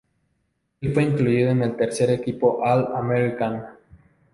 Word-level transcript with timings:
En 0.81 0.95
fue 0.95 1.03
incluido 1.03 1.51
en 1.51 1.61
el 1.61 1.75
tercer 1.75 2.09
equipo 2.09 2.63
All-American. 2.65 3.65